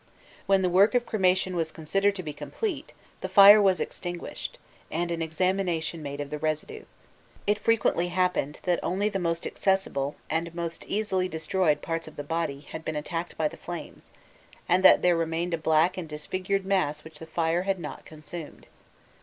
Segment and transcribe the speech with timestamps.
[0.47, 4.57] When the work of cremation was considered to be complete, the fire was extinguished,
[4.89, 6.85] and an examination made of the residue.
[7.45, 12.23] It frequently happened that only the most accessible and most easily destroyed parts of the
[12.23, 14.09] body had been attacked by the flames,
[14.67, 18.65] and that there remained a black and disfigured mass which the fire had not consumed.